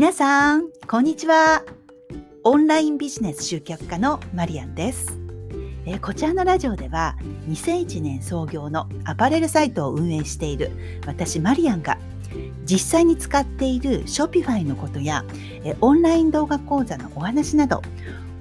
[0.00, 1.62] 皆さん、こんにちは。
[2.42, 5.20] オンラインビジネス集客家のマリアンです。
[5.84, 7.18] え、こちらのラジオでは、
[7.50, 10.70] 2001年創業のアパレルサイトを運営している
[11.06, 11.98] 私マリアンが、
[12.64, 15.22] 実際に使っている Shopify のことや、
[15.64, 17.82] え、オンライン動画講座のお話など、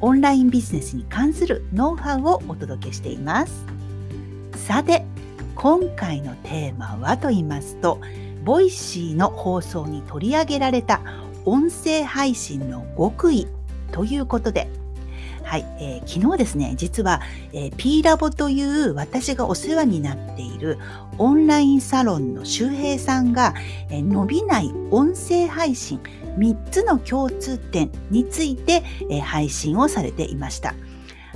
[0.00, 3.66] オンラインビジネスに関するノウハウをお届けしています。
[4.54, 5.04] さて、
[5.56, 8.00] 今回のテーマはと言いますと、
[8.44, 11.00] ボイシーの放送に取り上げられた
[11.48, 13.46] 音声配信の極意
[13.90, 14.68] ということで、
[15.44, 17.22] はい、えー、昨日ですね、実は、
[17.54, 20.78] えー、P ラボという私がお世話になっている
[21.16, 23.54] オンラインサロンの周平さんが、
[23.88, 26.00] えー、伸びない音声配信
[26.36, 30.74] 3つの共通点について、えー、配信をされていました。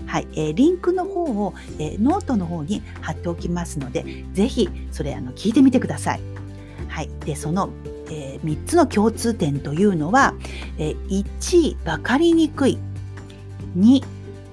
[0.04, 6.20] はい、えー、リンクの方を、え、ノートの方に貼っておきますので、ぜひそれあの聞いてみてください。
[6.88, 7.70] はい、でその
[8.12, 10.34] えー、3つの共通点というのは、
[10.78, 12.78] えー、1、分かりにくい。
[13.78, 14.02] 2、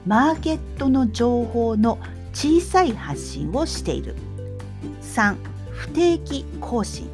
[0.08, 2.00] マーケットの情報の
[2.34, 4.16] 小さい発信をしている。
[5.02, 5.36] 3、
[5.72, 7.10] 不定期更新。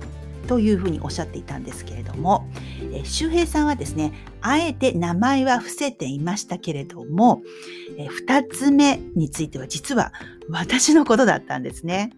[0.47, 2.47] というふうにおっしゃっていたんですけれども、
[2.93, 7.41] えー、周平さんはですね、あえて名前は伏せていましたけれども、
[7.97, 10.13] え、2つ目については実は
[10.49, 12.11] 私のことだったんですね。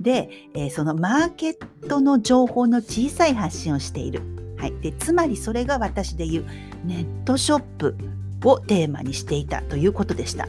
[0.00, 4.22] で、えー、そのマーケットの情報の小さい発信をしている。
[4.56, 6.44] はい、でつまりそれが私で言う
[6.84, 7.96] ネットショップ
[8.44, 10.48] をテーマにしていたということでした。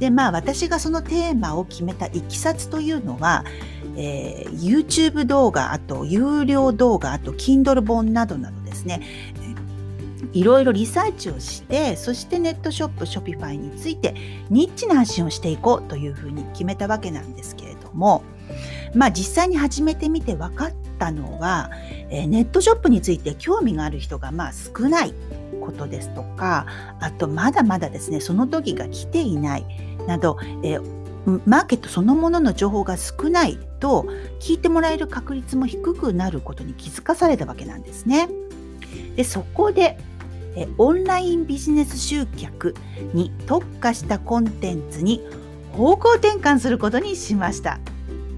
[0.00, 3.44] でまあ私がそのテーマを決めたいきさつというのは、
[3.96, 9.02] えー、YouTube 動画あと有料動画あと Kindle 本などなどですね
[10.32, 14.14] いろいろリサーチをしてそしてネットショップ Shopify について
[14.50, 17.67] ニッチな発信をしていこうというふうに決めたわけなんですけれど
[17.98, 18.24] も
[18.94, 21.70] まあ実際に始めてみて分かったのは、
[22.10, 25.14] え、ネットショップについて興味がある人がまあ少ない
[25.60, 26.66] ことですとか
[27.00, 29.66] あとまだまだですねその時が来ていない
[30.06, 30.78] など、え
[31.44, 34.06] マーケットそのものの情報が少ないと
[34.40, 38.28] 聞いてもらえる確率も低くなることに気づかされたわけなんですね。
[39.16, 39.98] でそこで
[40.56, 42.74] えオンラインビジネス集客
[43.12, 45.22] に特化したコンテンツに
[45.72, 47.78] 方向転換することにしました。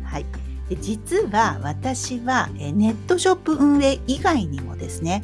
[0.05, 0.27] はい、
[0.69, 5.23] で実は私はネットショップ運営以外にもですね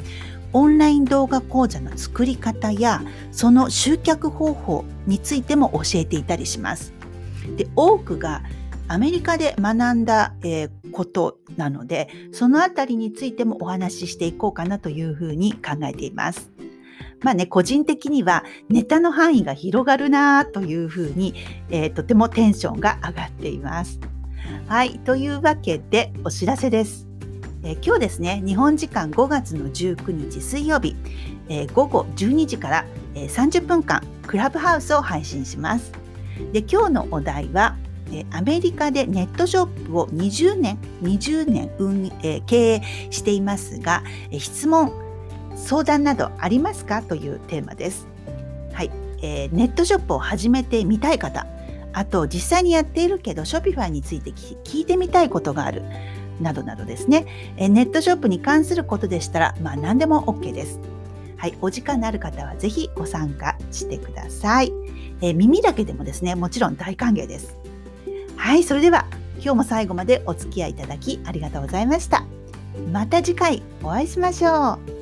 [0.53, 3.01] オンライン動画講座の作り方や
[3.31, 6.93] その集客方法についても教えていたりします。
[7.57, 8.43] で多くが
[8.89, 16.49] アメリカで学んだ、えー、ことなのでそのあたりについてもお話ししていこうかなというふうに考えています。
[17.21, 21.33] まあね、個人的にはネタの範囲が広がるなというふうに、
[21.69, 23.99] えー、とてもテンションが上がっています。
[24.67, 27.07] はい、というわけでお知らせです。
[27.63, 30.95] えー、今日ですね、日本時間5月の19日水曜日、
[31.49, 32.85] えー、午後12時から、
[33.15, 35.91] えー、30分間クラブハウスを配信します。
[36.53, 37.75] で今日のお題は、
[38.11, 44.91] えアメリカでネットショップを20年20年運営経営していますが、え質問
[45.57, 47.01] 相談などありますか？
[47.01, 48.07] というテーマです。
[48.71, 48.91] はい、
[49.21, 51.45] えー、ネットショップを始めてみたい方、
[51.93, 55.83] あと実際にやっているけど Shopify について聞いてみたいことがある、
[56.39, 57.25] などなどですね、
[57.57, 60.79] えー、ネットショップに関することでしたら、まあ何でも OK です。
[61.37, 64.71] はい、お時間のある方はぜひご参加してください。
[65.21, 67.55] えー、耳だけでもですね、もちろん大歓迎です。
[68.35, 69.05] はい、それでは
[69.39, 72.23] 今日も最後までお付き合いいただきありがとうございました。
[72.91, 74.96] また次回お会いしましょう。